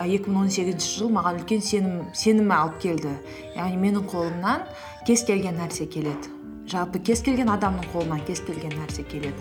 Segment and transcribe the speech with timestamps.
[0.00, 3.12] екі мың он сегізінші жыл маған үлкен сенім сенім алып келді.
[3.56, 4.64] Яғни менің қолымнан
[5.06, 6.32] кез келген нәрсе келеді.
[6.70, 9.36] Жалпы кез келген адамның қолынан кез келген нәрсе келеді.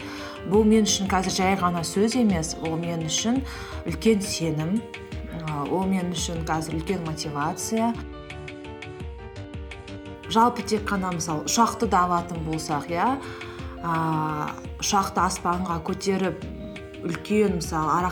[0.51, 3.39] Бұл мен үшін қазір жай ғана сөз емес ол мен үшін
[3.87, 4.79] үлкен сенім
[5.69, 7.93] ол мен үшін қазір үлкен мотивация.
[10.29, 13.07] Жалпы тек қана мысалы ұшақты да алатын болсақ иә
[14.83, 16.43] ұшақты аспанға көтеріп
[17.05, 18.11] үлкен мысалы ара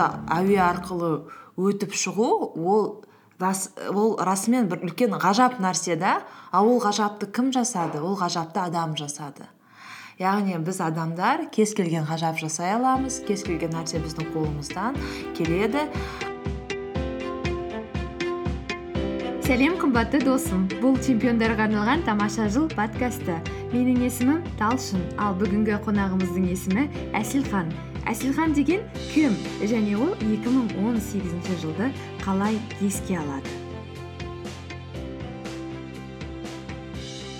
[0.00, 1.12] әуе арқылы
[1.60, 3.02] өтіп шығу ол
[3.42, 6.20] ол расымен бір үлкен ғажап нәрсе да.
[6.52, 8.00] Ал ол ғажапты кім жасады?
[8.00, 9.48] Ол ғажапты адам жасады.
[10.20, 14.98] Яғни біз адамдар кез келген ғажап жасай аламыз кез келген нәрсе біздің қолымыздан
[15.34, 15.88] келеді.
[19.42, 20.68] Сәлем қымбатты досым.
[20.80, 23.40] Бұл чемпиондарға арналған тамаша жыл подкасты.
[23.72, 26.86] Менің есімім талшын ал бүгінгі қонағымыздың есімі
[27.18, 27.74] әсілхан.
[28.08, 29.36] Әсілхан деген кім?
[29.62, 31.90] Және ол 2018 жылды
[32.24, 33.48] қалай еске алады?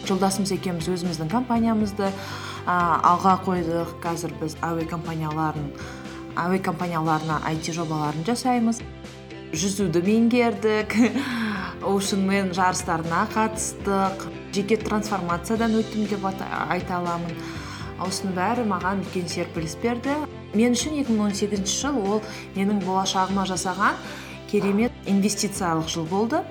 [0.07, 2.11] Жолдасымыз екеуміз өзіміздің компаниямызды
[2.67, 3.97] алға қойдық.
[4.03, 4.87] Қазір біз әуе
[6.33, 8.81] әуе компанияларына IT жобаларын жасаймыз.
[9.53, 10.95] Жүзуді меңгердік.
[11.91, 14.29] Оушенмен жарыстарына қатыстық.
[14.55, 17.35] Жеке трансформациядан өттім деп айта аламын.
[18.03, 20.17] Осының бәрі маған үлкен серпіліс берді.
[20.55, 22.23] Мен үшін 2018 жыл ол
[22.57, 23.99] менің болашағыма жасаған
[24.51, 26.43] керемет инвестициялық жыл болды.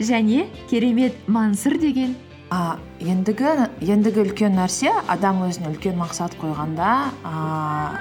[0.00, 2.16] Және керемет мансыр деген.
[2.50, 6.88] А, ендігі ендігі үлкен нәрсе адам өзіне үлкен мақсат қойғанда
[7.22, 7.94] а...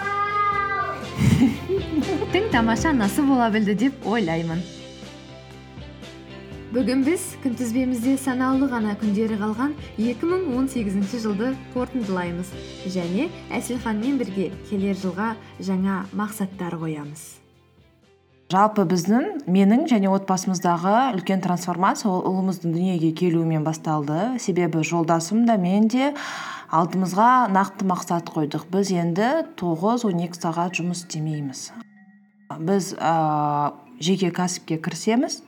[2.34, 4.64] тың тамаша анасы бола білді деп ойлаймын.
[6.70, 12.52] Бүгін біз күнтізбемізде санаулы ғана күндері қалған 2018 жылды қорытындылаймыз.
[12.94, 13.26] Және
[13.58, 15.32] әсілханмен бірге келер жылға
[15.66, 17.24] жаңа мақсаттар қоямыз.
[18.54, 24.38] Жалпы біздің менің және отбасымыздағы үлкен трансформация ол ұлымыздың дүниеге келуімен басталды.
[24.38, 26.14] Себебі жолдасым да мен де
[26.70, 28.70] алдымызға нақты мақсат қойдық.
[28.70, 31.72] Біз енді тоғыз он екі сағат жұмыс істемейміз.
[32.62, 35.44] Біз ә, жеке кәсіпке кірісеміз.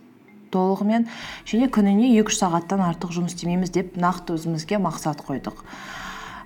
[0.54, 1.08] Толығымен
[1.48, 5.64] және күніне екі үш сағаттан артық жұмыс істемейміз деп нақты өзімізге мақсат қойдық.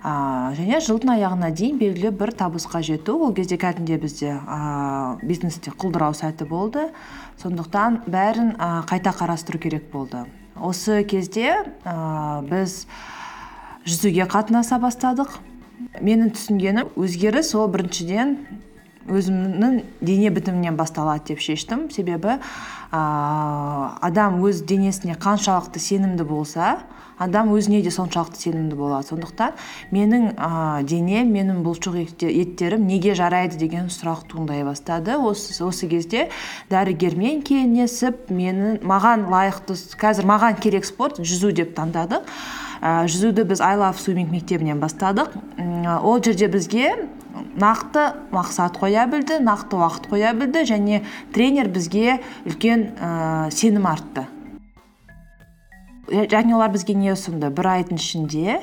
[0.06, 5.72] Ә, және жылдың аяғына дейін белгілі бір табысқа жету ол кезде кәдімгідей бізде ә, бизнесте
[5.74, 6.84] құлдырау сәті болды.
[7.42, 10.22] Сондықтан бәрін ә, қайта қарастыру керек болды.
[10.54, 12.84] Осы кезде ә, біз
[13.88, 15.40] жүзуге қатынаса бастадық.
[15.98, 18.36] Менің түсінгенім өзгеріс ол біріншіден
[19.10, 21.88] өзімнің дене бітімімнен басталады деп шештім.
[21.90, 22.38] Себебі
[22.90, 26.76] адам өз денесіне қаншалықты сенімді болса
[27.18, 29.08] адам өзіне де соншалықты сенімді болады.
[29.08, 29.56] Сондықтан
[29.94, 31.96] менің ә, денем менің бұлшық
[32.28, 35.16] еттерім неге жарайды деген сұрақ туындай бастады.
[35.16, 36.28] Осы, осы кезде
[36.70, 42.28] дәрігермен кеңесіп менің маған лайықты қазір маған керек спорт жүзу деп таңдадық.
[42.84, 45.32] Ә, жүзуді біз ай лав свиминг мектебінен бастадық.
[46.04, 46.92] Ол жерде бізге
[47.56, 51.02] нақты мақсат қоя білді нақты уақыт қоя білді және
[51.34, 54.26] тренер бізге үлкен ә, сенім артты.
[56.06, 57.50] Және олар бізге не ұсынды?
[57.50, 58.60] Бір айдың ішінде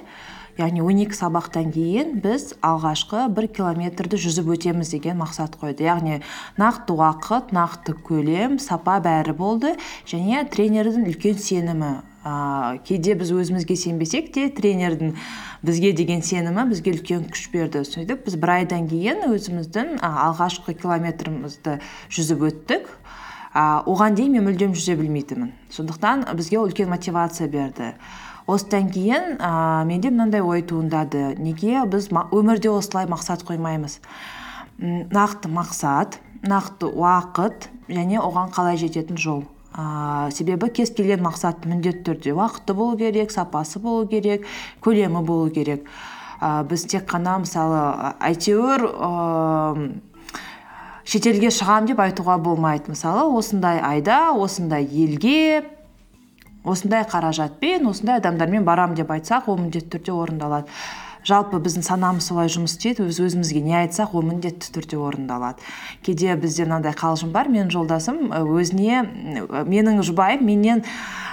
[0.58, 5.84] яғни он екі сабақтан кейін біз алғашқы бір километрді жүзіп өтеміз деген мақсат қойды.
[5.90, 6.22] Яғни
[6.62, 9.76] нақты уақыт нақты көлем сапа бәрі болды
[10.06, 15.14] және тренердің үлкен сенімі ыыы кейде біз өзімізге сенбесек те тренердің
[15.64, 21.80] бізге деген сенімі бізге үлкен күш берді сөйтіп біз бір айдан кейін өзіміздің алғашқы километрімізді
[22.16, 22.88] жүзіп өттік.
[23.54, 25.52] А, оған дейін мен мүлдем жүзе білмейтінмін.
[25.70, 27.92] Сондықтан бізге үлкен мотивация берді.
[28.48, 31.36] Осыдан кейін ә, менде мынандай ой туындады.
[31.38, 34.00] Неге біз өмірде осылай мақсат қоймаймыз?
[34.80, 39.44] Нақты мақсат нақты уақыт және оған қалай жететін жол.
[39.74, 44.46] Ә, себебі кез келген мақсат міндетті түрде уақыты болу керек сапасы болу керек
[44.86, 45.88] көлемі болу керек.
[46.40, 48.88] Ә, біз тек қана мысалы әйтеуір
[51.04, 52.94] шетелге шығамын деп айтуға болмайды.
[52.94, 55.64] Мысалы осындай айда осындай елге
[56.64, 60.72] осындай қаражатпен осындай адамдармен барамын деп айтсақ ол міндетті түрде орындалады.
[61.28, 65.64] Жалпы біздің санамыз солай жұмыс істейді өз өзімізге не айтсақ ол міндетті түрде орындалады.
[66.04, 69.04] Кейде бізде мынандай қалжың бар менің жолдасым өзіне
[69.70, 70.84] менің жұбайым менен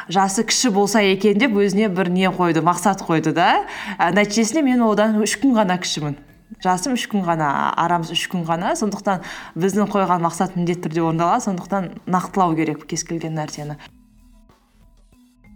[0.09, 3.67] жасы кіші болса екен деп өзіне бір не қойды мақсат қойды да.
[3.99, 6.19] Нәтижесінде мен одан үш күн ғана кішімін.
[6.65, 8.75] Жасым үш күн ғана арамыз үш күн ғана.
[8.79, 9.23] Сондықтан
[9.55, 13.79] біздің қойған мақсат міндетті түрде орындалады сондықтан нақтылау керек кез келген нәрсені.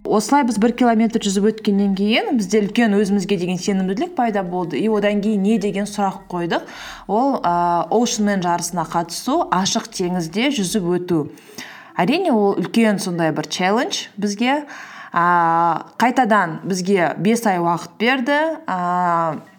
[0.04, 4.78] Осылай біз бір километр жүзіп өткеннен кейін бізде үлкен өзімізге деген сенімділік пайда болды.
[4.78, 6.68] И одан кейін не деген сұрақ қойдық?
[7.08, 11.22] Ол ыыы оушенмен жарысына қатысу ашық теңізде жүзіп өту.
[11.96, 14.64] Әрине ол үлкен сондай бір челлендж бізге.
[15.14, 18.38] Ііі қайтадан бізге бес ай уақыт берді.
[18.66, 19.53] Ііі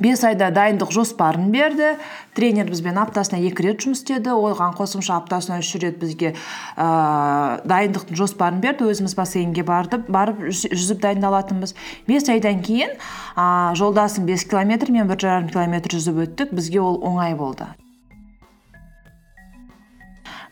[0.00, 1.94] бес айда дайындық жоспарын берді.
[2.34, 4.34] Тренер бізбен аптасына екі рет жұмыс істеді.
[4.34, 8.88] Оған қосымша аптасына үш рет бізге ііі дайындықтың жоспарын берді.
[8.90, 11.76] Өзіміз бассейнге бардып, барып жүзіп дайындалатынбыз.
[12.08, 16.54] Бес айдан кейін ііі жолдасым бес километр мен бір жарым километр жүзіп өттік.
[16.54, 17.70] Бізге ол оңай болды.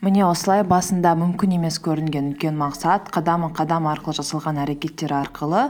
[0.02, 5.68] Міне осылай басында мүмкін емес көрінген үлкен мақсат қадам қадам арқылы жасалған әрекеттер арқылы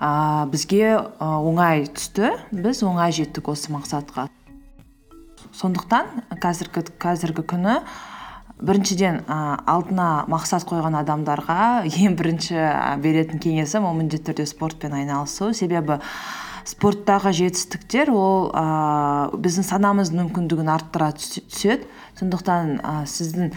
[0.00, 2.34] ә, бізге оңай түсті.
[2.52, 4.28] Біз оңай жеттік осы мақсатқа.
[5.54, 7.78] Сондықтан қазіргі, қазіргі күні
[8.64, 12.58] біріншіден ә, алдына мақсат қойған адамдарға ең бірінші
[13.02, 15.52] беретін кеңесім ол міндетті түрде спортпен айналысу.
[15.54, 16.00] Себебі
[16.64, 21.86] спорттағы жетістіктер ол ә, біздің санамыздың мүмкіндігін арттыра түседі.
[22.18, 23.52] Сондықтан ә, сіздің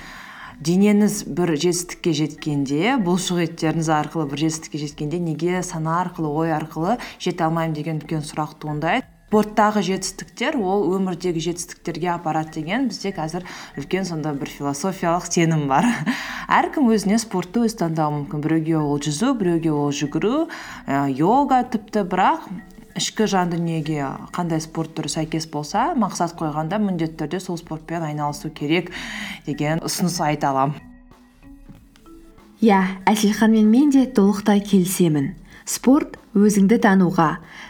[0.63, 6.98] денеңіз бір жетістікке жеткенде бұлшық еттеріңіз арқылы бір жетістікке жеткенде неге сана арқылы ой арқылы
[7.21, 9.06] жете алмаймын деген үлкен сұрақ туындайды.
[9.27, 13.44] Спорттағы жетістіктер ол өмірдегі жетістіктерге апарады деген бізде қазір
[13.77, 15.86] үлкен сондай бір философиялық сенім бар.
[16.60, 18.45] Әркім өзіне спортты өзі таңдауы мүмкін.
[18.45, 20.48] Біреуге ол жүзу біреуге ол жүгіру
[20.88, 22.48] ә, йога тіпті бірақ
[22.97, 24.01] ішкі жан дүниеге
[24.35, 28.91] қандай спорт түрі сәйкес болса мақсат қойғанда міндетті түрде сол спортпен айналысу керек
[29.45, 30.81] деген ұсыныс айта аламын.
[32.61, 35.35] Иә әселханмен мен де толықтай келісемін.
[35.67, 37.27] Спорт өзіңді тануға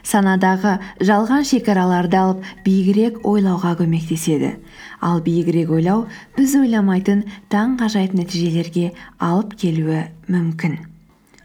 [0.08, 4.54] санадағы жалған шекараларды алып биігірек ойлауға көмектеседі.
[5.02, 6.06] Ал биігірек ойлау
[6.38, 10.97] біз ойламайтын таңғажайып нәтижелерге алып келуі мүмкін.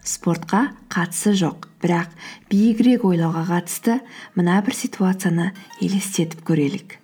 [0.05, 1.69] Спортқа қатысы жоқ.
[1.83, 2.13] Бірақ
[2.51, 3.99] биігірек ойлауға қатысты
[4.37, 5.51] мына бір ситуацияны
[5.81, 6.99] елестетіп көрелік.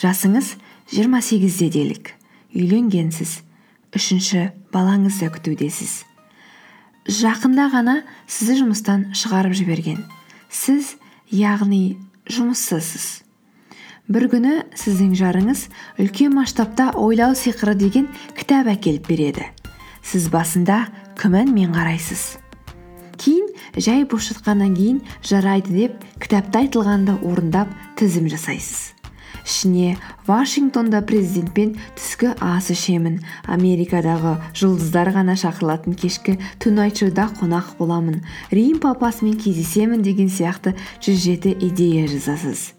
[0.00, 0.56] Жасыңыз
[0.90, 2.14] 28-де делік.
[2.54, 3.40] Үйленгенсіз
[3.94, 6.04] үшінші балаңызды күтудесіз.
[7.10, 7.96] Жақында ғана
[8.26, 10.04] сізді жұмыстан шығарып жіберген.
[10.50, 10.96] Сіз
[11.30, 11.98] яғни
[12.30, 13.22] жұмыссызсыз.
[14.10, 15.68] Бір күні сіздің жарыңыз
[16.02, 19.46] үлкен масштабта ойлау сиқыры деген кітап әкеліп береді.
[20.02, 20.88] Сіз басында
[21.20, 22.38] күмәнмен қарайсыз.
[23.20, 27.68] Кейін жай бос жатқаннан кейін жарайды деп кітапта айтылғанды орындап
[28.00, 28.94] тізім жасайсыз.
[29.44, 38.22] Ішіне вашингтонда президентпен түскі ас ішемін америкадағы жұлдыздар ғана шақырылатын кешкі тунайт шоуда қонақ боламын.
[38.52, 40.72] Рим папасымен кездесемін деген сияқты
[41.04, 42.70] жүз жеті идея жазасыз.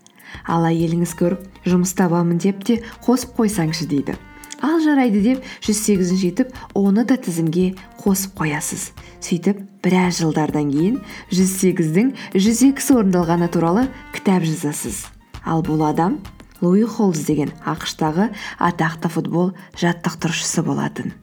[0.48, 4.18] Ал әйеліңіз көріп жұмыс табамын деп те қосып қойсаңшы дейді.
[4.62, 8.92] Ал жарайды деп жүз сегізінші етіп оны да тізімге қосып қоясыз.
[9.22, 11.00] Сөйтіп біраз жылдардан кейін
[11.34, 15.08] жүз сегіздің жүз екісі орындалғаны туралы кітап жазасыз.
[15.46, 16.20] Ал бұл адам
[16.62, 18.30] луи холлс деген ақш тағы
[18.60, 21.14] атақты футбол жаттықтырушысы болатын.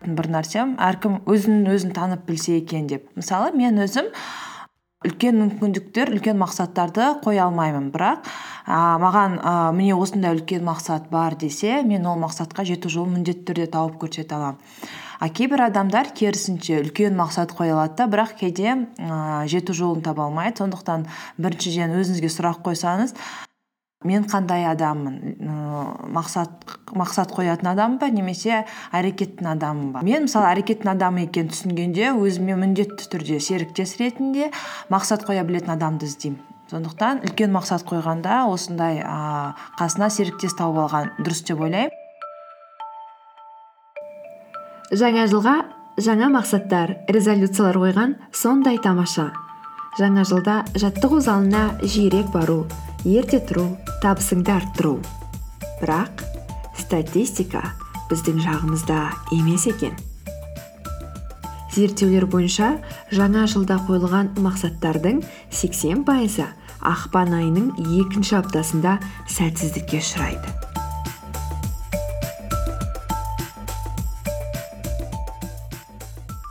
[0.00, 3.08] Бір нәрсем әркім өзін өзін танып білсе екен деп.
[3.16, 4.08] Мысалы мен өзім
[5.00, 7.86] үлкен мүмкіндіктер үлкен мақсаттарды қоя алмаймын.
[7.94, 8.26] Бірақ
[8.68, 13.46] ә, маған ә, міне осындай үлкен мақсат бар десе мен ол мақсатқа жету жолын міндетті
[13.48, 14.60] түрде тауып көрсете аламын.
[15.20, 20.28] А кейбір адамдар керісінше үлкен мақсат қоя алады да бірақ кейде ә, жету жолын таба
[20.28, 20.60] алмайды.
[20.60, 21.08] Сондықтан
[21.40, 23.16] біріншіден өзіңізге сұрақ қойсаңыз
[24.04, 25.16] мен қандай адаммын?
[26.14, 26.64] Мақсат
[26.96, 28.62] мақсат қоятын адаммын ба немесе
[28.96, 30.02] әрекеттің адаммын ба?
[30.06, 34.48] Мен мысалы әрекеттің адамы екенін түсінгенде өзіме міндетті түрде серіктес ретінде
[34.88, 36.40] мақсат қоя білетін адамды іздеймін.
[36.70, 41.92] Сондықтан үлкен мақсат қойғанда осындай ыыы қасына серіктес тауып алған дұрыс деп ойлаймын.
[44.90, 45.56] Жаңа жылға
[46.00, 49.32] жаңа мақсаттар резолюциялар қойған сондай тамаша.
[49.98, 52.64] Жаңа жылда жаттығу залына жиірек бару.
[53.04, 53.64] Ерте тұру
[54.02, 54.98] табысыңды арттыру
[55.80, 56.24] бірақ
[56.76, 57.62] статистика
[58.10, 58.98] біздің жағымызда
[59.36, 59.94] емес екен.
[61.70, 62.72] Зерттеулер бойынша
[63.14, 65.22] жаңа жылда қойылған мақсаттардың
[65.54, 66.48] 80 пайызы
[66.80, 67.70] ақпан айының
[68.02, 68.98] екінші аптасында
[69.30, 70.69] сәтсіздікке ұшырайды.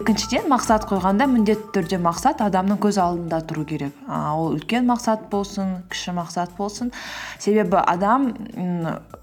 [0.10, 3.94] Екіншіден мақсат қойғанда міндетті түрде мақсат адамның көз алдында тұру керек.
[4.10, 6.90] Ол үлкен мақсат болсын кіші мақсат болсын.
[7.38, 8.32] Себебі адам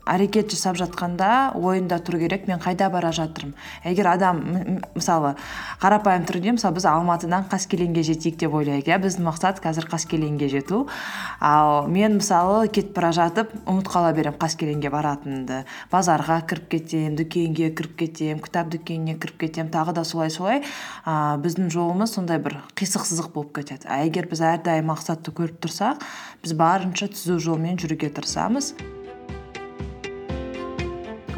[0.06, 3.54] әрекет жасап жатқанда ойында тұру керек мен қайда бара жатырмын?
[3.84, 4.40] Егер адам
[4.94, 5.34] мысалы
[5.82, 8.98] қарапайым түрде мысалы біз алматыдан қаскелеңге жетейік деп ойлайық иә?
[9.02, 10.84] Біздің мақсат қазір қаскелеңге жету.
[11.40, 15.64] Ал мен мысалы кетіп бара жатып ұмытып қала беремін қаскелеңге баратынымды.
[15.92, 20.62] Базарға кіріп кетемін дүкенге кіріп кетемін кітап дүкеніне кіріп кетемін тағы да солай солай.
[21.06, 23.88] Ыыы біздің жолымыз сондай бір қисық сызық болып кетеді.
[23.90, 26.04] А егер біз әрдайым мақсатты көріп тұрсақ
[26.44, 28.74] біз барынша түзу жолмен жүруге тырысамыз.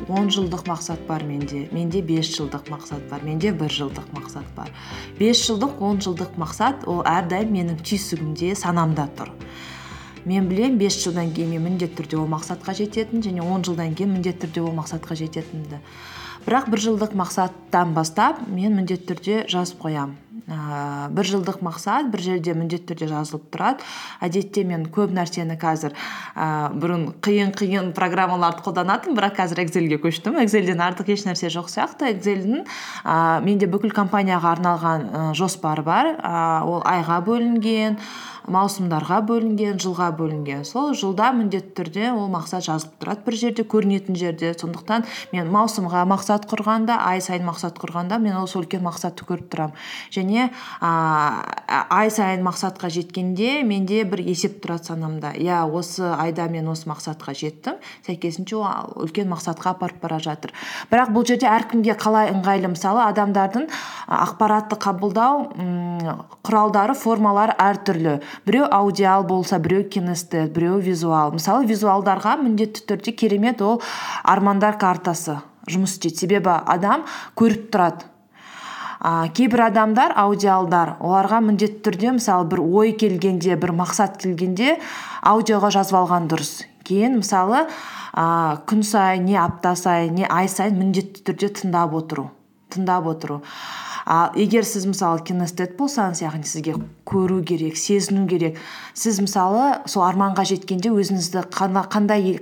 [0.08, 4.70] Он жылдық мақсат бар менде менде бес жылдық мақсат бар менде бір жылдық мақсат бар.
[5.18, 9.32] Бес жылдық он жылдық мақсат ол әрдайым менің түйсігімде санамда тұр.
[10.24, 14.16] Мен білемін бес жылдан кейін мен міндетті түрде ол мақсатқа жететін және он жылдан кейін
[14.16, 15.82] міндетті түрде ол мақсатқа жететінімді.
[16.46, 20.16] Бірақ бір жылдық мақсаттан бастап мен міндетті түрде жазып қоямын.
[20.46, 23.86] Ііі бір жылдық мақсат бір жерде міндетті түрде жазылып тұрады.
[24.24, 30.38] Әдетте мен көп нәрсені қазір ііі бұрын қиын қиын программаларды қолданатынмын бірақ қазір экзельге көштім.
[30.44, 32.12] Экзельден артық еш нәрсе жоқ сияқты.
[32.14, 36.14] Экзельдің ііі менде бүкіл компанияға арналған і жоспар бар.
[36.18, 37.98] Ііі ол айға бөлінген
[38.48, 40.62] маусымдарға бөлінген жылға бөлінген.
[40.64, 43.24] Сол жылда міндетті түрде ол мақсат жазылып тұрады.
[43.26, 44.54] Бір жерде көрінетін жерде.
[44.56, 45.04] Сондықтан
[45.34, 49.76] мен маусымға мақсат құрғанда ай сайын мақсат құрғанда мен осы үлкен мақсатты көріп тұрамын.
[50.16, 55.32] Және және ай сайын мақсатқа жеткенде менде бір есеп тұрады санамда.
[55.36, 57.78] Иә осы айда мен осы мақсатқа жеттім.
[58.06, 60.52] Сәйкесінше ол үлкен мақсатқа апарып бара жатыр.
[60.90, 62.72] Бірақ бұл жерде әркімге қалай ыңғайлы?
[62.74, 63.68] Мысалы адамдардың
[64.08, 65.48] ақпаратты қабылдау
[66.44, 68.18] құралдары формалары әртүрлі.
[68.46, 71.32] Біреу аудиал болса біреу кинестет біреу визуал.
[71.32, 73.82] Мысалы визуалдарға міндетті түрде керемет ол
[74.24, 76.16] армандар картасы жұмыс істейді.
[76.18, 77.04] Себебі адам
[77.36, 78.08] көріп тұрады.
[79.00, 84.78] А, кейбір адамдар аудиалдар оларға міндетті түрде мысалы бір ой келгенде бір мақсат келгенде
[85.22, 86.64] аудиоға жазып алған дұрыс.
[86.88, 87.66] Кейін мысалы
[88.12, 92.30] а, күн сайын не апта сайын не ай сайын міндетті түрде тыңдап отыру
[92.72, 93.42] тыңдап отыру.
[94.08, 98.56] Ал егер сіз мысалы кинестет болсаңыз яғни сізге көру керек сезіну керек
[98.96, 102.38] сіз мысалы сол арманға жеткенде өзіңізді қандай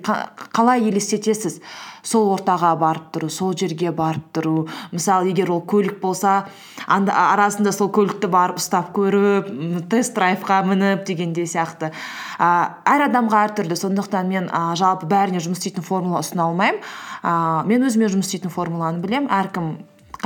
[0.55, 1.59] қалай елестетесіз?
[2.07, 4.69] Сол ортаға барып тұру сол жерге барып тұру.
[4.95, 6.45] Мысалы егер ол көлік болса
[6.87, 9.51] арасында сол көлікті барып ұстап көріп
[9.91, 11.91] тест драйвқа мініп дегендей сияқты.
[12.39, 13.75] Ә, әр адамға әртүрлі.
[13.83, 16.79] Сондықтан мен ә, жалпы бәріне жұмыс істейтін формула ұсына алмаймын.
[17.27, 19.27] Ә, мен өзіме жұмыс істейтін формуланы білемін.
[19.35, 19.75] Әркім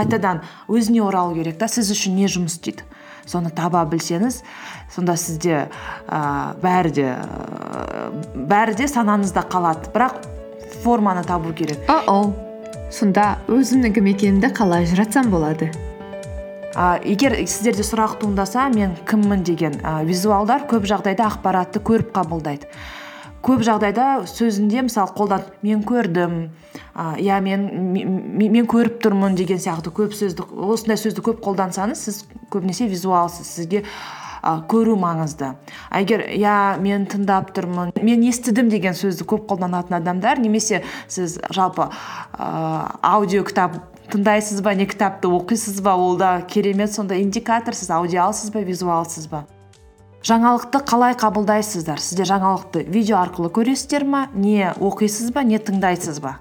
[0.01, 2.89] қайтадан өзіне оралу керек та сіз үшін не жұмыс істейді?
[3.29, 4.41] Соны таба білсеңіз
[4.91, 5.69] сонда сізде
[6.09, 6.21] ә,
[6.63, 9.93] бәрі де ә, бәрі де санаңызда қалады.
[9.95, 10.25] Бірақ
[10.83, 11.85] форманы табу керек.
[12.09, 12.33] Оу
[12.91, 15.71] сонда өзімнің кім екенімді қалай ажыратсам болады?
[16.75, 22.71] А, егер сіздерде сұрақ туындаса мен кіммін деген а, визуалдар көп жағдайда ақпаратты көріп қабылдайды.
[23.45, 26.41] Көп жағдайда сөзінде мысалы қолдан мен көрдім
[26.95, 27.67] иә мен,
[28.37, 33.85] мен, көріп тұрмын деген сияқты көп сөзді осындай сөзді көп қолдансаңыз сіз көбінесе визуалсыз сізге
[34.43, 35.55] ә, көру маңызды.
[35.97, 41.89] Егер иә мен тыңдап тұрмын мен естідім деген сөзді көп қолданатын адамдар немесе сіз жалпы
[41.89, 42.51] ә,
[43.01, 43.79] аудио кітап
[44.11, 49.29] тыңдайсыз ба не кітапты оқисыз ба ол да керемет сондай индикатор сіз аудиалсыз ба визуалсыз
[49.31, 49.47] ба?
[50.27, 52.01] Жаңалықты қалай қабылдайсыздар?
[52.01, 54.27] Сіздер жаңалықты видео арқылы көресіздер ма?
[54.35, 56.39] Не оқисыз ба не тыңдайсыз ба?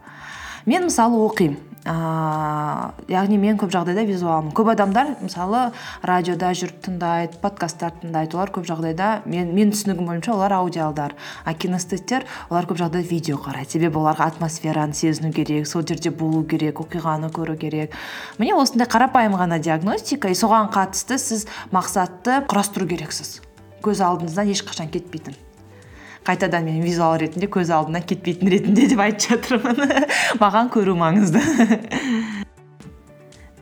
[0.66, 1.66] Мен мысалы оқимын.
[1.80, 4.52] Ііі яғни мен көп жағдайда визуалмын.
[4.54, 5.72] Көп адамдар мысалы
[6.04, 8.36] радиода жүріп тыңдайды подкасттар тыңдайды.
[8.36, 11.16] Олар көп жағдайда мен менің түсінігім бойынша олар аудиалдар.
[11.48, 13.80] А кинестеттер олар көп жағдайда видео қарайды.
[13.80, 17.96] Себебі оларға атмосфераны сезіну керек сол жерде болу керек оқиғаны көру керек.
[18.38, 20.28] Міне осындай қарапайым ғана диагностика.
[20.30, 23.40] И соған қатысты сіз мақсатты құрастыру керексіз.
[23.86, 25.38] Көз алдыңыздан ешқашан кетпейтін.
[26.28, 30.06] Қайтадан мен визуал ретінде көз алдымнан кетпейтін ретінде деп айтып жатырмын.
[30.44, 31.42] Маған көру маңызды.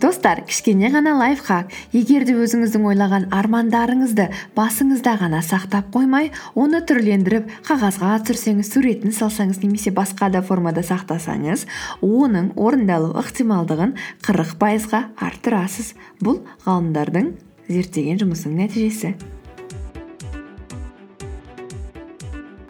[0.02, 1.72] Достар кішкене ғана лайфхак.
[1.90, 9.64] Егер де өзіңіздің ойлаған армандарыңызды басыңызда ғана сақтап қоймай оны түрлендіріп қағазға түсірсеңіз суретін салсаңыз
[9.64, 11.66] немесе басқа да формада сақтасаңыз
[12.06, 13.96] оның орындалу ықтималдығын
[14.28, 15.96] қырық пайызға арттырасыз.
[16.22, 17.34] Бұл ғалымдардың
[17.72, 19.16] зерттеген жұмысының нәтижесі.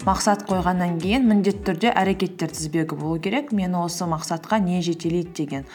[0.07, 3.51] Мақсат қойғаннан кейін міндетті түрде әрекеттер тізбегі болу керек.
[3.51, 5.65] Мені осы мақсатқа не жетелейді деген.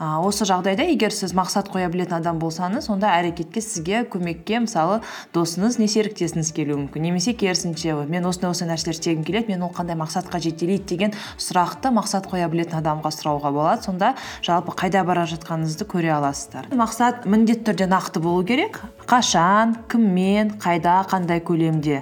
[0.00, 5.02] А, осы жағдайда егер сіз мақсат қоя білетін адам болсаңыз онда әрекетке сізге көмекке мысалы
[5.36, 7.04] досыңыз не серіктесіңіз келуі мүмкін.
[7.08, 10.88] Немесе керісінше мен осындай осындай нәрселер істегім келеді мен ол қандай мақсатқа жетелейді?
[10.88, 13.84] деген сұрақты мақсат қоя білетін адамға сұрауға болады.
[13.84, 16.72] Сонда жалпы қайда бара жатқаныңызды көре аласыздар.
[16.72, 18.80] Мақсат міндетті түрде нақты болу керек.
[19.04, 22.00] Қашан кіммен қайда қандай көлемде?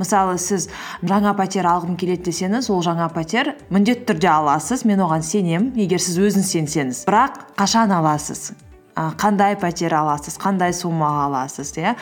[0.00, 0.68] Мысалы сіз
[1.06, 4.84] жаңа пәтер алғым келеді десеңіз ол жаңа пәтер міндетті түрде аласыз.
[4.88, 7.02] Мен оған сенемін егер сіз өзіңіз сенсеңіз.
[7.08, 8.50] Бірақ қашан аласыз?
[8.96, 10.38] Қандай пәтер аласыз?
[10.40, 11.96] Қандай суммаға аласыз иә?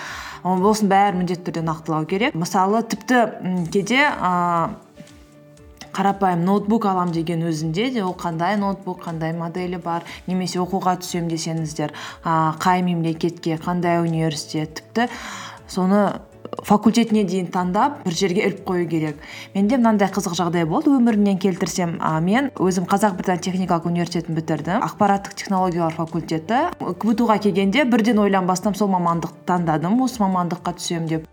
[0.44, 2.36] Осының бәрін міндетті түрде нақтылау керек.
[2.38, 4.06] Мысалы тіпті м, кейде
[5.94, 11.28] қарапайым ноутбук алам деген өзінде де ол қандай ноутбук қандай моделі бар немесе оқуға түсем
[11.30, 15.08] десеңіздер а, қай мемлекетке қандай университет тіпті
[15.70, 16.20] соны
[16.62, 19.20] факультетіне дейін таңдап бір жерге іліп қою керек.
[19.54, 21.98] Менде мынандай қызық жағдай болды өмірімнен келтірсем.
[22.00, 24.82] А, мен өзім қазақ британ техникалық университетін бітірдім.
[24.86, 26.66] Ақпараттық технологиялар факультеті.
[26.78, 31.32] Кбту ға келгенде бірден ойланбастан сол мамандықты таңдадым осы мамандыққа түсемін деп.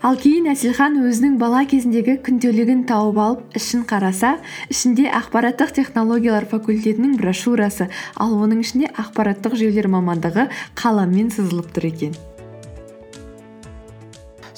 [0.00, 4.30] Ал кейін әселхан өзінің бала кезіндегі күнделігін тауып алып ішін қараса
[4.72, 10.48] ішінде ақпараттық технологиялар факультетінің брошюрасы ал оның ішінде ақпараттық жүйелер мамандығы
[10.80, 12.16] қаламмен сызылып тұр екен.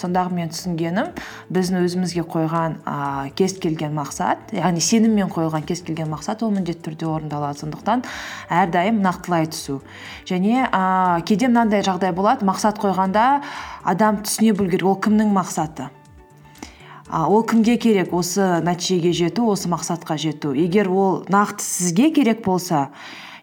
[0.02, 1.12] Сондағы мен түсінгенім
[1.52, 2.96] біздің өзімізге қойған а,
[3.38, 7.62] кез келген мақсат яғни сеніммен қойылған кез келген мақсат ол міндетті түрде орындалады.
[7.62, 8.04] Сондықтан
[8.50, 9.80] әрдайым нақтылай түсу.
[10.28, 13.42] Және а, кейде мынандай жағдай болады мақсат қойғанда
[13.84, 15.88] адам түсіне білу керек ол кімнің мақсаты?
[17.08, 18.12] А, ол кімге керек?
[18.16, 20.54] Осы нәтижеге жету осы мақсатқа жету.
[20.56, 22.88] Егер ол нақты сізге керек болса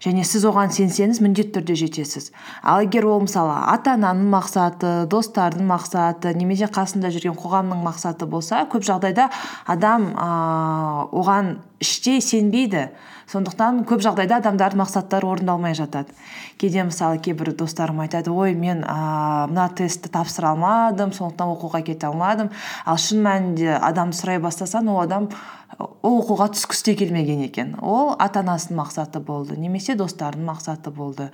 [0.04, 2.32] және сіз оған сенсеңіз міндетті түрде жетесіз.
[2.64, 8.64] Ал егер ол мысалы ата ананың мақсаты достардың мақсаты немесе қасында жүрген қоғамның мақсаты болса
[8.72, 9.30] көп жағдайда
[9.68, 12.90] адам ыыы оған іштей сенбейді.
[13.30, 16.16] Сондықтан көп жағдайда адамдардың мақсаттары орындалмай жатады.
[16.58, 22.10] Кейде мысалы кейбір достарым айтады ой мен ііі мына тестті тапсыра алмадым сондықтан оқуға кете
[22.10, 22.50] алмадым
[22.86, 25.30] ал шын мәнінде адамды сұрай бастасаң ол адам
[25.78, 27.76] ол оқуға түскісі де келмеген екен.
[27.82, 31.30] Ол ата анасының мақсаты болды немесе достарының мақсаты болды.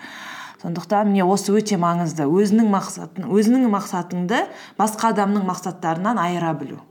[0.61, 2.27] Сондықтан міне осы өте маңызды.
[2.27, 4.43] Өзінің мақсатын өзіңнің мақсатыңды
[4.77, 6.81] басқа адамның мақсаттарынан айыра білу.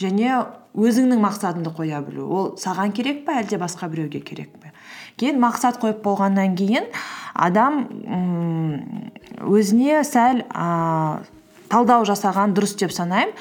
[0.00, 0.32] Және
[0.74, 2.26] өзіңнің мақсатыңды қоя білу.
[2.26, 4.72] Ол саған керек пе әлде басқа біреуге керек пе
[5.20, 6.86] кейін мақсат қойып болғаннан кейін
[7.34, 7.82] адам
[9.44, 10.44] өзіне сәл
[11.70, 13.34] талдау жасаған дұрыс деп санаймын.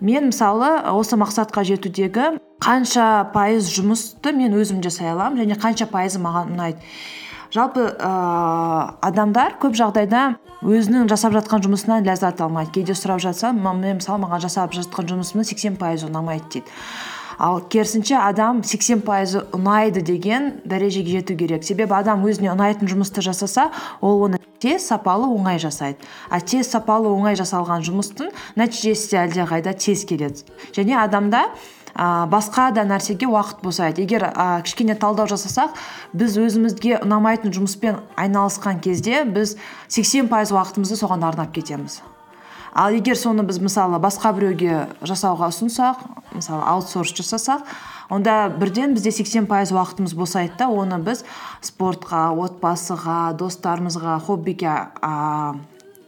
[0.00, 6.22] Мен мысалы осы мақсатқа жетудегі қанша пайыз жұмысты мен өзім жасай аламын және қанша пайызы
[6.24, 6.80] маған ұнайды.
[7.54, 10.24] Жалпы ііі адамдар көп жағдайда
[10.60, 12.74] өзінің жасап жатқан жұмысынан ләззат алмайды.
[12.78, 16.76] Кейде сұрап жатсам мен мысалы маған жасап жатқан жұмысымның сексен пайызы ұнамайды дейді.
[17.40, 21.64] Ал керісінше адам сексен пайызы ұнайды деген дәрежеге жету керек.
[21.64, 23.70] Себебі адам өзіне ұнайтын жұмысты жасаса
[24.04, 26.04] ол оны тез сапалы оңай жасайды.
[26.28, 28.28] А тез сапалы оңай жасалған жұмыстың
[28.60, 30.44] нәтижесі де әлдеқайда тез келеді.
[30.76, 31.46] Және адамда
[31.94, 34.04] ә, басқа да нәрсеге уақыт босайды.
[34.04, 35.76] Егер ә, кішкене талдау жасасақ
[36.12, 39.56] біз өзімізге ұнамайтын жұмыспен айналысқан кезде біз
[39.88, 42.00] сексен пайыз уақытымызды соған арнап кетеміз.
[42.74, 46.04] Ал егер соны біз мысалы басқа біреуге жасауға ұсынсақ
[46.36, 47.66] мысалы аутсорс жасасақ
[48.10, 51.24] онда бірден бізде сексен пайыз уақытымыз босайды да оны біз
[51.66, 54.76] спортқа отбасыға достарымызға хоббиге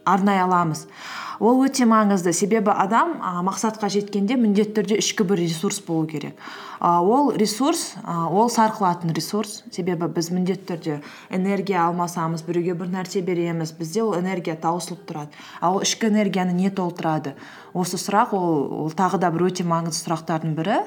[0.05, 0.87] арнай аламыз.
[1.43, 2.31] Ол өте маңызды.
[2.33, 6.37] Себебі адам а, мақсатқа жеткенде міндетті түрде ішкі бір ресурс болу керек.
[6.79, 9.63] А, ол ресурс а, ол сарқылатын ресурс.
[9.71, 10.99] Себебі біз міндетті түрде
[11.33, 15.33] энергия алмасамыз біреуге бір нәрсе береміз бізде ол энергия таусылып тұрады.
[15.59, 17.35] Ал ол ішкі энергияны не толтырады?
[17.73, 20.83] Осы сұрақ ол, ол тағы да бір өте маңызды сұрақтардың бірі.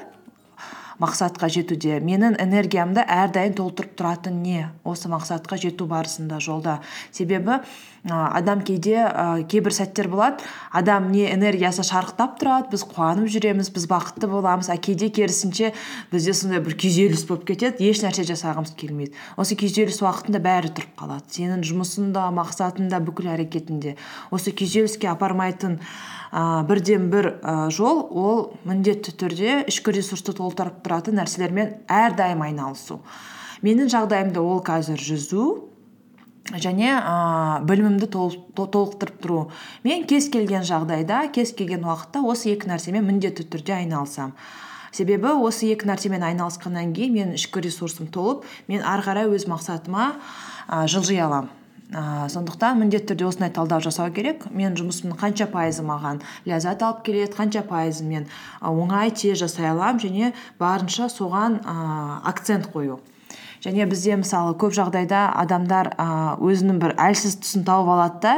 [1.01, 1.99] Мақсатқа жетуде.
[2.03, 4.69] Менің энергиямды әрдайым толтырып тұратын не?
[4.87, 6.79] Осы мақсатқа жету барысында жолда.
[7.11, 7.59] Себебі
[8.07, 13.87] адам кейде ә, кейбір сәттер болады адам не энергиясы шарықтап тұрады біз қуанып жүреміз біз
[13.91, 15.73] бақытты боламыз а кейде керісінше
[16.11, 19.15] бізде сондай бір күйзеліс болып кетеді еш нәрсе жасағымыз келмейді.
[19.35, 21.27] Осы күйзеліс уақытында бәрі тұрып қалады.
[21.35, 23.97] Сенің жұмысында мақсатында бүкіл әрекетінде
[24.31, 25.81] осы күйзеліске апармайтын
[26.31, 33.01] ә, бірден бір ә, жол ол міндетті түрде ішкі ресурсты толтырып тұратын нәрселермен әрдайым айналысу.
[33.65, 35.47] Менің жағдайымда ол қазір жүзу
[36.61, 39.41] және ә, білімімді толықтырып тұру.
[39.83, 44.37] Мен кез келген жағдайда кез келген уақытта осы екі нәрсемен міндетті түрде айналысамын
[44.97, 50.13] себебі осы екі нәрсемен айналысқаннан кейін менің ішкі ресурсым толып мен ары қарай өз мақсатыма
[50.67, 51.51] ә, жылжи аламын.
[51.91, 54.45] Ә, сондықтан міндетті түрде осындай талдау жасау керек.
[54.51, 58.25] Мен жұмысымның қанша пайызы маған ләззат алып келеді қанша пайызын мен
[58.61, 61.77] оңай тез жасай аламын және барынша соған ә,
[62.27, 62.99] акцент қою.
[63.63, 68.33] Және бізде мысалы көп жағдайда адамдар ііі өзінің бір әлсіз тұсын тауып алады да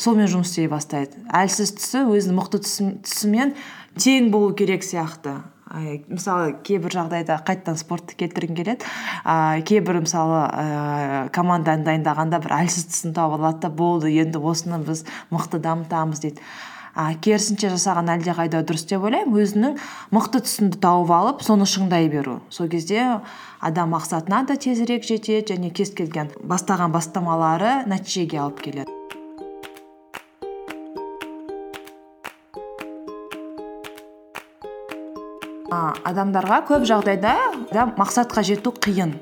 [0.00, 1.16] сонымен жұмыс істей бастайды.
[1.32, 3.54] Әлсіз тұсы өзінің мықты тұсымен
[3.96, 5.40] тең болу керек сияқты.
[5.70, 8.88] Мысалы кейбір жағдайда қайтадан спортты келтіргім келеді.
[9.22, 14.82] Ііі кейбір мысалы ііі команданы дайындағанда бір әлсіз тұсын тауып алады да болды енді осыны
[14.82, 16.42] біз мықты дамытамыз дейді.
[16.90, 19.38] А керісінше жасаған әлдеқайда дұрыс деп ойлаймын.
[19.38, 19.76] Өзінің
[20.10, 22.40] мықты тұсыңды тауып алып соны шыңдай беру.
[22.50, 23.20] Сол кезде
[23.60, 28.99] адам мақсатына да тезірек жетеді және кез келген бастаған бастамалары нәтижеге алып келеді.
[35.70, 37.34] Адамдарға көп жағдайда
[37.98, 39.16] мақсатқа жету қиын.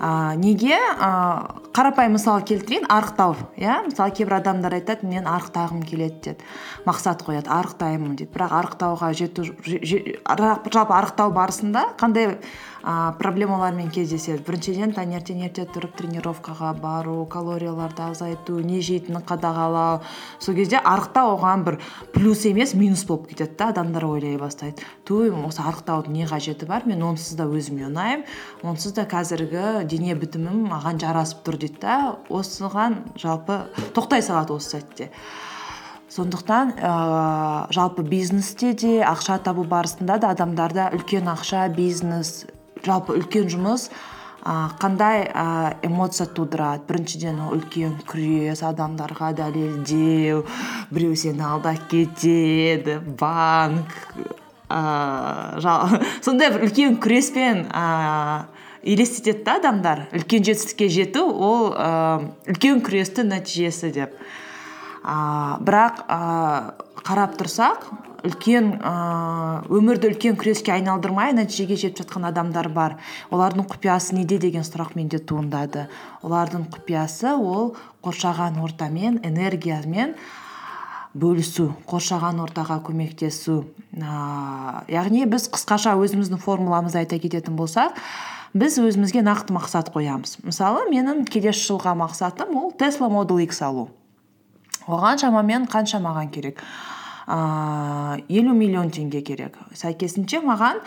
[0.00, 0.78] Ә, неге?
[0.80, 3.82] Ә, қарапайым мысал келтірейін арықтау иә?
[3.84, 6.46] Мысалы кейбір адамдар айтады мен арықтағым келеді деді
[6.88, 12.38] мақсат қояды арықтаймын дейді бірақ арықтауға жету жалпы арықтау барысында қандай
[12.82, 14.42] ә, проблемалармен кездеседі.
[14.46, 20.00] Біріншіден таңертең ерте тұрып тренировкаға бару калорияларды азайту не жейтінін қадағалау.
[20.40, 21.78] Сол кезде арықтау оған бір
[22.14, 24.82] плюс емес минус болып кетеді да адамдар ойлай бастайды.
[25.04, 26.86] Туй осы арықтаудың не қажеті бар?
[26.86, 28.26] Мен онсыз да өзіме ұнаймын.
[28.64, 32.00] Онсыз да қазіргі дене бітімім маған жарасып тұр дейді да.
[32.28, 33.64] Осыған жалпы
[33.94, 35.10] тоқтай салады осы сәтте.
[36.10, 36.92] Сондықтан ә,
[37.70, 42.48] жалпы бизнесте де ақша табу барысында да адамдарда үлкен ақша бизнес
[42.86, 43.90] жалпы үлкен жұмыс.
[44.40, 46.86] Ә, қандай ә, эмоция тудырады?
[46.88, 50.46] Біріншіден ол үлкен күрес адамдарға дәлелдеу
[50.88, 53.92] біреу сені алдап кетеді банк
[54.70, 55.60] ә,
[56.24, 58.46] сондай бір үлкен күреспен ә,
[58.82, 60.06] елестетеді да адамдар.
[60.16, 61.90] Үлкен жетістікке жету ол ә,
[62.48, 64.16] үлкен күрестің нәтижесі деп.
[65.04, 66.20] Ә, бірақ ә,
[67.04, 67.90] қарап тұрсақ
[68.26, 72.98] үлкен ыыы өмірді үлкен күреске айналдырмай нәтижеге жетіп жатқан адамдар бар.
[73.30, 75.86] Олардың құпиясы неде деген сұрақ менде туындады.
[76.22, 80.16] Олардың құпиясы ол қоршаған ортамен энергиямен
[81.14, 83.64] бөлісу қоршаған ортаға көмектесу.
[83.96, 87.96] Ыыы яғни біз қысқаша өзіміздің формуламызды айта кететін болсақ
[88.54, 90.38] біз өзімізге нақты мақсат қоямыз.
[90.44, 93.88] Мысалы менің келесі жылға мақсатым ол тесла Model X алу.
[94.90, 96.62] Оған шамамен қанша маған керек?
[97.30, 99.56] Елу миллион теңге керек.
[99.76, 100.80] Сәйкесінше маған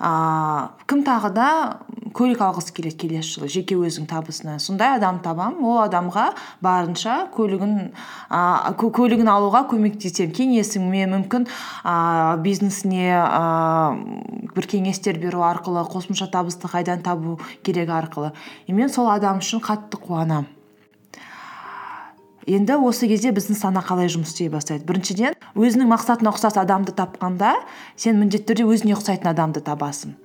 [0.00, 1.48] ыыы кім тағы да
[2.16, 6.30] көлік алғысы келеді келесі жылы жеке өзінің табысынан сондай адам табамын ол адамға
[6.64, 7.74] барынша көлігін
[8.32, 10.32] ыыы көлігін алуға көмектесемін.
[10.36, 18.32] Кеңесіңмен мүмкін ыыы бизнесіне ыыы бір кеңестер беру арқылы қосымша табысты қайдан табу керек арқылы.
[18.66, 20.48] И мен сол адам үшін қатты қуанамын.
[22.50, 24.84] Енді осы кезде біздің сана қалай жұмыс істей бастайды?
[24.88, 27.54] Біріншіден өзінің мақсатына ұқсас адамды тапқанда
[27.96, 30.16] сен міндетті түрде өзіне ұқсайтын адамды табасың.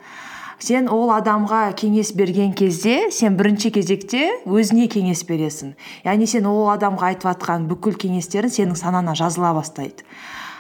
[0.60, 5.76] Сен ол адамға кеңес берген кезде сен бірінші кезекте өзіне кеңес бересің.
[6.08, 10.08] Яғни сен ол адамға айтып жатқан бүкіл кеңестерін сенің санана жазыла бастайды.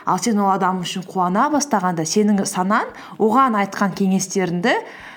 [0.05, 4.75] Ал сен ол адам үшін қуана бастағанда сенің санаң оған айтқан кеңестеріңді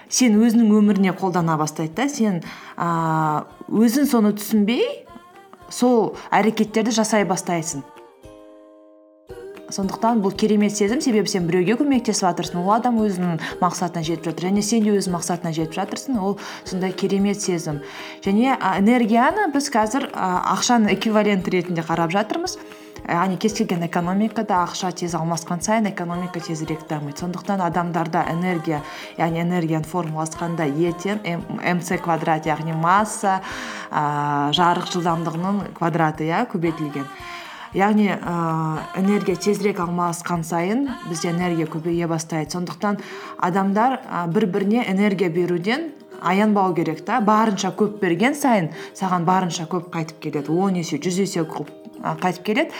[0.08, 2.40] сен өзінің өміріне қолдана бастайды да сен
[2.78, 4.86] ыыы өзің соны түсінбей
[5.70, 7.84] сол әрекеттерді жасай бастайсың.
[9.68, 14.46] Сондықтан бұл керемет сезім себебі сен біреуге көмектесіп жатырсың ол адам өзінің мақсатына жетіп жатыр
[14.48, 17.82] және сен де өз мақсатына жетіп жатырсың ол сондай керемет сезім.
[18.24, 22.56] Және энергияны біз қазір ақшаның эквиваленті ретінде қарап жатырмыз.
[23.08, 28.82] Яғни кез келген экономикада ақша тез алмасқан сайын экономика тезірек дамиды сондықтан адамдарда энергия
[29.16, 31.24] яғни энергияның формуласы қандай е тең
[31.78, 33.40] мц квадрат яғни масса
[33.88, 37.08] ііі жарық жылдамдығының квадраты иә көбейтілген.
[37.76, 42.52] Яғни ііі энергия тезірек алмасқан сайын бізде энергия көбейе бастайды.
[42.52, 43.00] Сондықтан
[43.38, 47.20] адамдар бір біріне энергия беруден аянбау керек та.
[47.20, 50.52] Барынша көп берген сайын саған барынша көп қайтып келеді.
[50.52, 52.72] Он есе жүз есе көп қайтып келеді.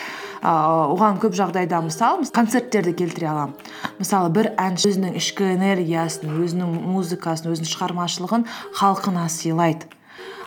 [0.42, 3.54] Оған көп жағдайда мысал концерттерді келтіре аламын.
[3.98, 8.46] Мысалы бір әнші өзінің ішкі энергиясын өзінің музыкасын өзінің шығармашылығын
[8.78, 9.90] халқына сыйлайды.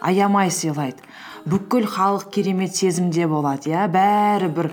[0.01, 1.03] Аямай сыйлайды.
[1.45, 3.87] Бүкіл халық керемет сезімде болады иә?
[3.91, 4.71] Бәрі бір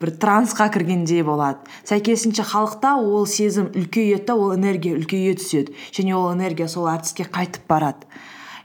[0.00, 1.58] бір трансқа кіргендей болады.
[1.88, 5.74] Сәйкесінше халықта ол сезім үлкейеді ол энергия үлкейе түседі.
[5.92, 8.04] Және ол энергия сол әртіске қайтып барады.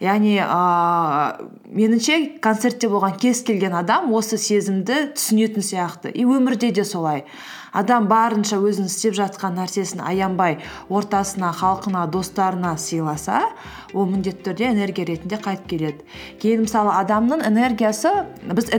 [0.02, 6.12] Яғни ыыы меніңше концертте болған кез келген адам осы сезімді түсінетін сияқты.
[6.12, 7.26] И өмірде де солай.
[7.72, 10.58] Адам барынша өзінің істеп жатқан нәрсесін аянбай
[10.92, 13.46] ортасына халқына достарына сыйласа
[13.94, 16.06] ол міндетті түрде энергия ретінде қайтып келеді.
[16.42, 18.12] Кейін мысалы адамның энергиясы
[18.44, 18.72] біз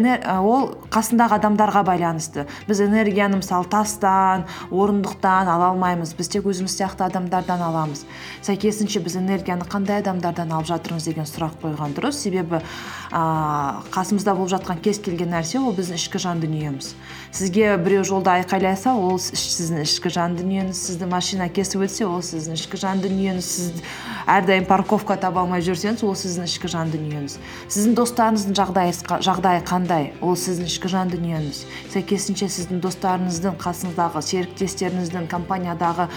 [0.42, 2.46] ол қасындағы адамдарға байланысты.
[2.68, 6.14] Біз энергияны мысалы тастан орындықтан ала алмаймыз.
[6.18, 8.04] Біз тек өзіміз сияқты адамдардан аламыз.
[8.42, 12.20] Сәйкесінше біз энергияны қандай адамдардан алып жатырмыз деген сұрақ қойған дұрыс.
[12.22, 12.60] Себебі
[13.12, 16.94] ііі қасымызда болып жатқан кез келген нәрсе ол біздің ішкі жан дүниеміз.
[17.32, 22.20] Сізге біреу жолда айқайлай жасаса ол сіздің ішкі жан дүниеңіз сізді машина кесіп өтсе ол
[22.24, 23.46] сіздің ішкі жан дүниеңіз.
[23.46, 23.82] Сіз
[24.26, 24.66] әрдайым
[25.18, 27.38] таба алмай жүрсеңіз ол сіздің ішкі жан дүниеңіз.
[27.66, 28.54] Сіздің достарыңыздың
[29.26, 30.12] жағдайы қандай?
[30.22, 31.64] Ол сіздің ішкі жан дүниеңіз.
[31.94, 36.08] Сәйкесінше сіздің достарыңыздың қасыңыздағы серіктестеріңіздің компаниядағы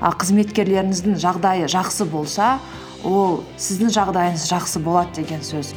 [0.00, 2.56] қызметкерлеріңіздің жағдайы жақсы болса
[3.04, 5.74] ол сіздің жағдайыңыз жақсы болады деген сөз.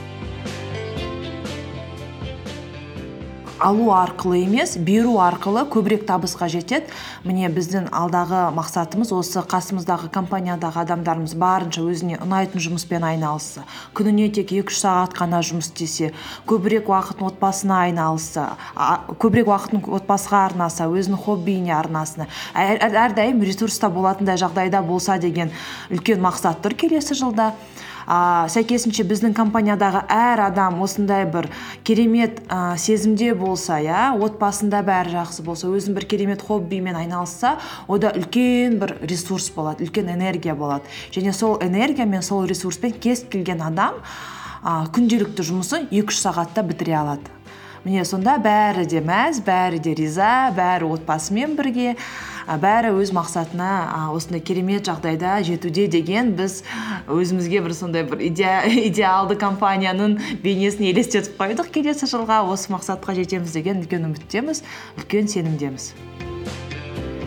[3.63, 6.91] Алу арқылы емес беру арқылы көбірек табысқа жетеді.
[7.23, 13.63] Міне біздің алдағы мақсатымыз осы қасымыздағы компаниядағы адамдарымыз барынша өзіне ұнайтын жұмыспен айналысса
[13.95, 16.12] күніне тек екі үш сағат қана жұмыс істесе
[16.49, 18.49] көбірек уақытын отбасына айналысса
[19.21, 25.56] көбірек уақытын отбасыға арнаса өзінің хоббиіне арнасын әрдайым ресурста болатындай жағдайда болса деген
[25.89, 27.54] үлкен мақсат тұр келесі жылда.
[28.07, 31.49] А, сәйкесінше біздің компаниядағы әр адам осындай бір
[31.87, 38.13] керемет а, сезімде болса иә отбасында бәрі жақсы болса өзінің бір керемет хоббимен айналысса ода
[38.15, 40.83] үлкен бір ресурс болады үлкен энергия болады.
[41.11, 44.01] Және сол энергиямен сол ресурспен кез келген адам
[44.63, 47.42] а, күнделікті жұмысын екі үш сағатта бітіре алады.
[47.84, 51.96] Міне сонда бәрі де мәз бәрі де риза бәрі отбасымен бірге
[52.48, 53.69] бәрі өз мақсатына
[54.15, 56.62] осындай керемет жағдайда жетуде деген біз
[57.08, 58.24] өзімізге бір сондай бір
[58.89, 61.72] идеалды компанияның бейнесін елестетіп қойдық.
[61.74, 64.63] Келесі жылға осы мақсатқа жетеміз деген үлкен үміттеміз
[65.00, 65.93] үлкен сенімдеміз.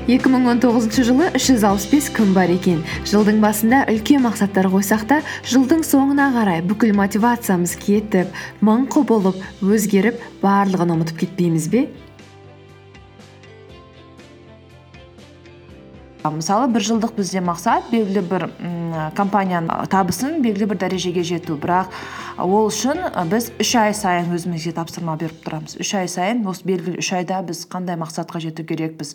[0.06, 2.78] Екі мың он тоғызыншы жылы үш жүз алпыс бес күн бар екен?
[3.10, 5.18] Жылдың басында үлкен мақсаттар қойсақ та
[5.50, 8.30] жылдың соңына қарай бүкіл мотивациямыз кетіп
[8.62, 11.88] мың құбылып өзгеріп барлығын ұмытып кетпейміз бе?
[16.34, 18.44] Мысалы бір жылдық бізде мақсат белгілі бір
[19.16, 21.56] компанияның табысын белгілі бір дәрежеге жету.
[21.60, 21.92] Бірақ
[22.40, 25.76] ол үшін біз үш ай сайын өзімізге тапсырма беріп тұрамыз.
[25.80, 29.14] Үш ай сайын осы белгілі үш айда біз қандай мақсатқа жету керекпіз?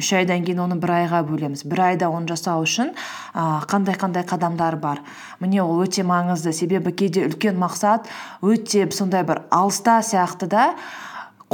[0.00, 1.64] Үш айдан кейін оны бір айға бөлеміз.
[1.68, 2.92] Бір айда оны жасау үшін
[3.34, 5.00] қандай қандай қадамдар бар?
[5.40, 6.52] Міне ол өте маңызды.
[6.52, 8.10] Себебі кейде үлкен мақсат
[8.42, 10.68] өте сондай бір алыста сияқты да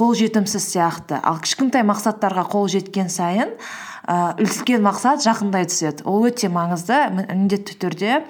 [0.00, 1.20] қолжетімсіз сияқты.
[1.20, 3.52] Ал кішкентай мақсаттарға қол жеткен сайын
[4.08, 6.06] і үлкен мақсат жақындай түседі.
[6.08, 7.02] Ол өте маңызды.
[7.12, 8.22] Міндетті түрде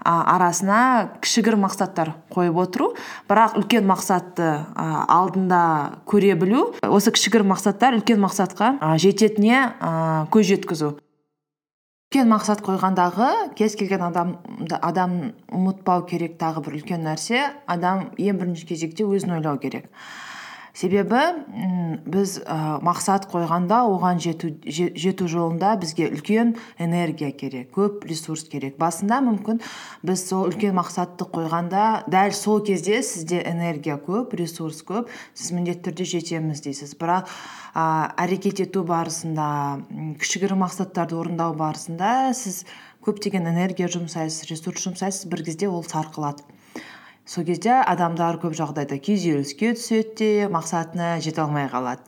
[0.00, 0.80] а, арасына
[1.20, 2.88] кішігірім мақсаттар қойып отыру.
[3.28, 10.26] Бірақ үлкен мақсатты а, алдында көре білу осы кішігірім мақсаттар үлкен мақсатқа а, жететіне а,
[10.32, 10.94] көз жеткізу.
[12.10, 14.32] Үлкен мақсат қойғандағы кез келген адам
[14.80, 15.12] адам
[15.52, 17.44] ұмытпау керек тағы бір үлкен нәрсе.
[17.70, 19.86] Адам ең бірінші кезекте өзін ойлау керек.
[20.80, 21.20] Себебі
[22.08, 28.78] біз ә, мақсат қойғанда оған жету, жету жолында бізге үлкен энергия керек көп ресурс керек.
[28.80, 29.60] Басында мүмкін
[30.06, 35.90] біз сол үлкен мақсатты қойғанда дәл сол кезде сізде энергия көп ресурс көп сіз міндетті
[35.90, 36.94] түрде жетеміз дейсіз.
[37.00, 37.28] Бірақ
[37.74, 39.50] ә, әрекет ету барысында
[40.22, 42.64] кішігірім мақсаттарды орындау барысында сіз
[43.04, 46.46] көптеген энергия жұмсайсыз ресурс жұмсайсыз бір кезде ол сарқылады.
[47.30, 52.02] Сол кезде адамдар көп жағдайда күйзеліске түседі де мақсатына жете алмай қалады.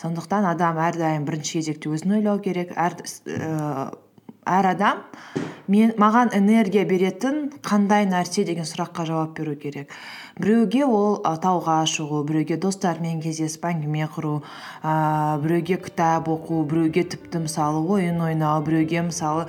[0.00, 2.72] Сондықтан адам әрдайым бірінші кезекте өзін ойлау керек.
[2.74, 2.98] Әр,
[4.72, 5.04] адам
[5.68, 9.92] маған энергия беретін қандай нәрсе деген сұраққа жауап беру керек.
[10.40, 14.38] Біреуге ол тауға шығу біреуге достарымен кездесіп әңгіме құру
[14.82, 19.44] ә, біреуге кітап оқу біреуге тіпті мысалы ойын ойнау біреуге мысалы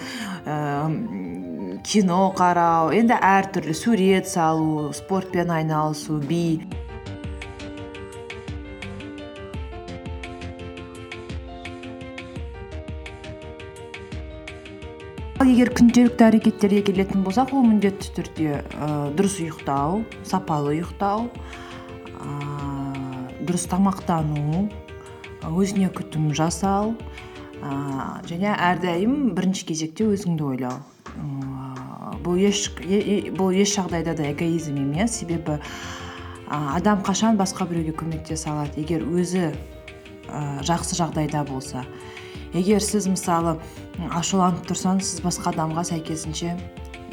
[1.88, 6.60] кино қарау енді әртүрлі сурет салу спортпен айналысу би.
[15.48, 22.32] Егер күнделікті әрекеттерге келетін болсақ ол міндетті түрде ә, дұрыс ұйықтау сапалы ұйықтау ә,
[23.48, 24.66] дұрыс тамақтану
[25.48, 26.92] өзіне күтім жасау
[27.64, 30.82] ә, және әрдайым бірінші кезекте өзіңді ойлау.
[32.26, 32.66] Бұл еш
[33.40, 35.22] бұл еш жағдайда да эгоизм емес.
[35.22, 35.56] Себебі
[36.52, 38.84] адам қашан басқа біреуге көмектесе алады?
[38.84, 39.54] Егер өзі
[40.68, 41.86] жақсы жағдайда болса
[42.54, 43.58] егер сіз мысалы
[44.16, 46.56] ашуланып тұрсаңыз сіз басқа адамға сәйкесінше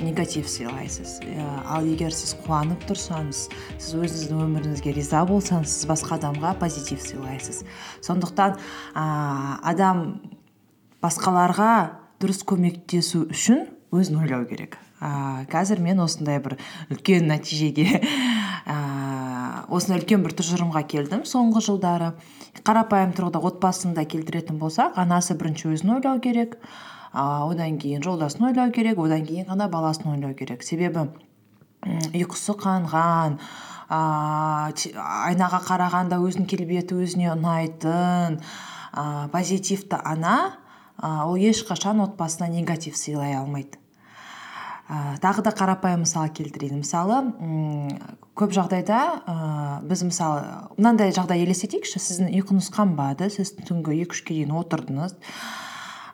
[0.00, 1.20] негатив сыйлайсыз.
[1.64, 3.46] Ал егер сіз қуанып тұрсаңыз
[3.78, 7.62] сіз өзіңіздің өміріңізге риза болсаңыз сіз басқа адамға позитив сыйлайсыз.
[8.04, 8.58] Сондықтан
[8.94, 10.02] адам
[11.04, 11.70] басқаларға
[12.20, 14.78] дұрыс көмектесу үшін өзін ойлау керек.
[14.96, 16.56] Ә, қазір мен осындай бір
[16.88, 18.00] үлкен нәтижеге
[18.64, 18.76] ә,
[19.68, 22.12] осындай үлкен бір тұжырымға келдім соңғы жылдары.
[22.66, 26.56] Қарапайым тұрғыда отбасын да келтіретін болсақ анасы бірінші өзін ойлау керек
[27.12, 30.64] ә, одан кейін жолдасын ойлау керек одан кейін ғана баласын ойлау керек.
[30.64, 31.08] Себебі
[31.86, 33.38] ұйқысы қанған
[33.88, 34.00] ә,
[35.28, 40.56] айнаға қарағанда өзінің келбеті өзіне ұнайтын ә, позитивті ана
[40.98, 43.78] ә, ол ешқашан отбасына негатив сыйлай алмайды.
[44.86, 46.80] Ә, тағы да қарапайым мысал келтірейін.
[46.82, 47.18] Мысалы
[48.38, 49.36] көп жағдайда ә,
[49.86, 50.44] біз мысалы
[50.76, 55.16] мынандай жағдай елестетейікші сіздің ұйқыңыз қанбады сіз түнгі екі үшке дейін отырдыңыз.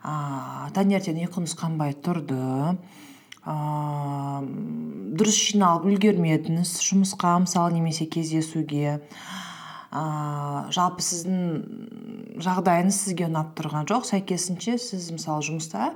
[0.03, 0.13] Ә,
[0.75, 2.39] таңертең ұйқыңыз қанбай тұрды.
[3.43, 3.55] Ә,
[5.13, 9.01] дұрыс жиналып үлгермедіңіз жұмысқа мысалы немесе кездесуге.
[9.93, 10.03] Ә,
[10.73, 14.07] жалпы сіздің жағдайыңыз сізге ұнап тұрған жоқ.
[14.09, 15.91] Сәйкесінше сіз мысалы жұмыста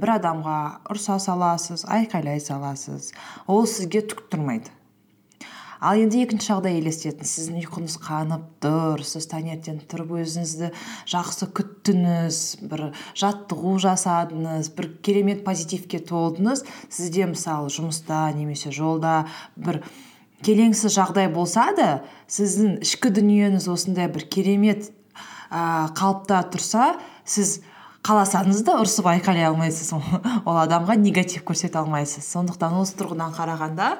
[0.00, 0.58] бір адамға
[0.92, 3.12] ұрса саласыз айқайлай саласыз
[3.46, 4.72] ол сізге түк тұрмайды.
[5.82, 10.68] Ал енді екінші жағдай елестетіңіз сіздің ұйқыңыз қанып тұр сіз таңертең тұрып өзіңізді
[11.10, 12.38] жақсы күттіңіз
[12.70, 12.84] бір
[13.18, 16.62] жаттығу жасадыңыз бір керемет позитивке толдыңыз.
[16.86, 19.24] Сізде мысалы жұмыста немесе жолда
[19.58, 19.82] бір
[20.46, 21.90] келеңсіз жағдай болса да
[22.30, 24.90] сіздің ішкі дүниеңіз осындай бір керемет
[25.50, 27.60] ә, қалыпта тұрса сіз
[28.02, 29.92] қаласаңыз да ұрсып айқайлай алмайсыз.
[29.94, 32.26] Ол адамға негатив көрсете алмайсыз.
[32.34, 33.92] Сондықтан осы тұрғыдан қарағанда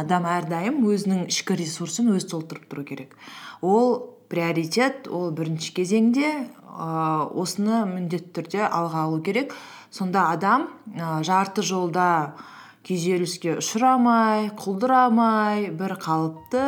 [0.00, 3.12] адам әрдайым өзінің ішкі ресурсын өзі толтырып тұру керек.
[3.60, 9.52] Ол приоритет ол бірінші кезеңде ә, осыны міндетті түрде алға алу керек.
[9.92, 12.36] Сонда адам ә, жарты жолда
[12.90, 16.66] күйзеліске ұшырамай құлдырамай бір қалыпты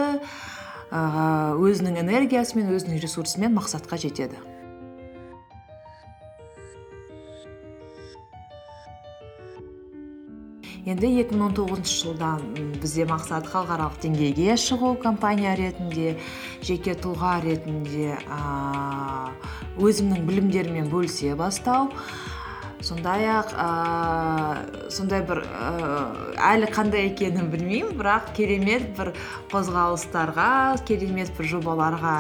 [0.95, 4.39] өзінің энергиясымен өзінің ресурсымен мақсатқа жетеді.
[10.87, 12.43] Енді 2019 жылдан
[12.83, 16.17] бізде мақсат халықаралық деңгейге шығу компания ретінде
[16.63, 18.17] жеке тұлға ретінде
[19.79, 21.91] өзімнің білімдеріммен бөлісе бастау.
[22.83, 23.53] Сондай ақ
[24.91, 25.43] сондай бір
[26.51, 29.13] әлі қандай екенін білмеймін бірақ керемет бір
[29.53, 30.51] қозғалыстарға
[30.89, 32.17] керемет бір жобаларға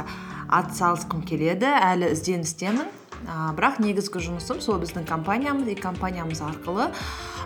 [0.53, 1.67] атсалысқым келеді.
[1.67, 3.02] Әлі ізденістемін.
[3.27, 6.89] Ә, бірақ негізгі жұмысым сол біздің компаниямыз и компаниямыз арқылы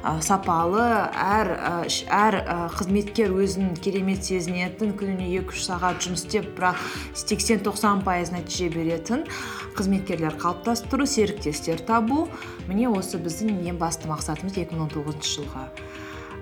[0.02, 1.52] ә, сапалы әр
[2.12, 2.38] әр
[2.76, 6.80] қызметкер өзін керемет сезінетін күніне екі үш сағат жұмыс істеп бірақ
[7.14, 9.26] сексен тоқсан пайыз нәтиже беретін
[9.76, 12.26] қызметкерлер қалыптастыру серіктестер табу
[12.70, 15.68] міне осы біздің ең басты мақсатымыз 2019 жылға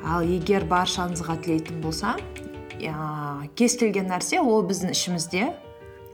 [0.04, 2.20] ал егер баршаңызға тілейтін болсам
[2.78, 5.48] ә, кез келген нәрсе ол біздің ішімізде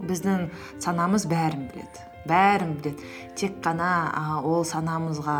[0.01, 0.49] біздің
[0.81, 2.10] санамыз бәрін біледі.
[2.29, 3.07] Бәрін біледі.
[3.37, 5.39] Тек қана ол санамызға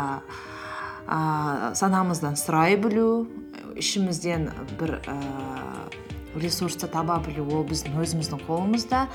[1.07, 3.27] ә, санамыздан сұрай білу
[3.77, 5.15] ішімізден бір ә,
[6.35, 9.07] ресурсты таба білу ол біздің өзіміздің қолымызда.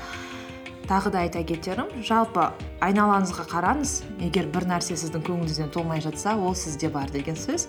[0.87, 2.45] Тағы да айта кетерім жалпы
[2.79, 7.67] айналаңызға қараңыз егер бір нәрсе сіздің көңіліңізден толмай жатса ол сізде бар деген сөз.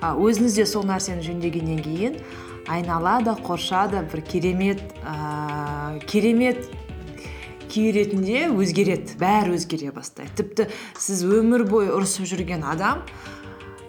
[0.00, 2.16] Өзіңіз де сол нәрсені жөндегеннен кейін
[2.68, 6.64] айнала да қорша да бір керемет ә, керемет
[7.74, 10.30] күй ретінде өзгереді бәрі өзгере бастайды.
[10.38, 10.68] Тіпті
[11.00, 13.02] сіз өмір бойы ұрысып жүрген адам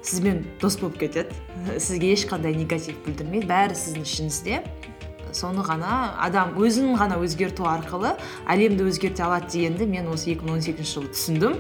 [0.06, 1.36] сізбен дос болып кетеді.
[1.78, 3.46] Сізге ешқандай негатив білдірмейді.
[3.50, 4.60] Бәрі сіздің ішіңізде.
[5.36, 8.14] Соны ғана адам өзін ғана өзгерту арқылы
[8.48, 11.58] әлемді өзгерте алады дегенді мен осы 2018 жылы түсіндім.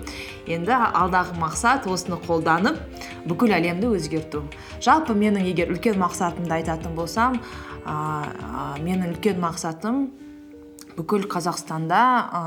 [0.47, 2.79] Енді алдағы мақсат осыны қолданып
[3.27, 4.45] бүкіл әлемді өзгерту.
[4.79, 7.41] Жалпы менің егер үлкен мақсатымды айтатын болсам
[7.83, 10.05] ә, менің үлкен мақсатым
[10.95, 12.41] бүкіл қазақстанда ә,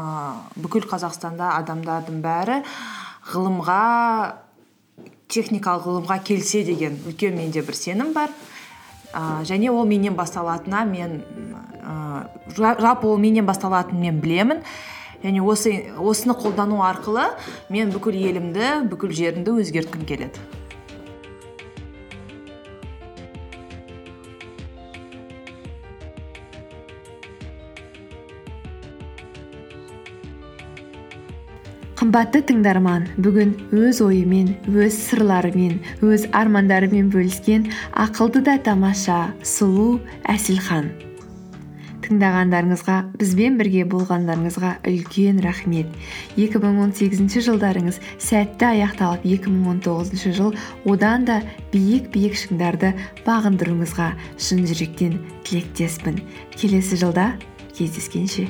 [0.57, 2.61] бүкіл қазақстанда адамдардың бәрі
[3.29, 3.83] ғылымға
[5.29, 8.33] техникалық ғылымға келсе деген үлкен менде бір сенім бар.
[9.13, 11.19] Ә, және ол менен басталатынына мен
[11.85, 14.63] ә, жалпы ол менен басталатынын мен білемін.
[15.23, 17.27] Және осы, осыны қолдану арқылы
[17.75, 20.39] мен бүкіл елімді бүкіл жерімді өзгерткім келеді.
[32.09, 37.67] Қымбатты тыңдарман бүгін өз ойымен өз сырларымен өз армандарымен бөліскен
[38.01, 40.87] ақылды да тамаша сұлу әсілхан.
[42.07, 45.91] Тыңдағандарыңызға бізбен бірге болғандарыңызға үлкен рахмет.
[46.41, 50.57] 2018 жылдарыңыз сәтті аяқталып 2019 жыл
[50.89, 51.43] одан да
[51.75, 52.95] биік биік шыңдарды
[53.29, 56.23] бағындыруыңызға шын жүректен тілектеспін.
[56.57, 57.35] Келесі жылда
[57.77, 58.49] кездескенше.